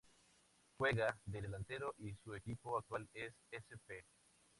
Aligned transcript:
Juega 0.77 1.15
de 1.25 1.43
Delantero 1.43 1.93
y 1.99 2.15
su 2.23 2.33
equipo 2.33 2.75
actual 2.75 3.07
es 3.13 3.35
Sp. 3.53 4.01